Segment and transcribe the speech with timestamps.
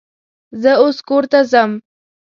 [0.61, 1.71] زه اوس کور ته ځم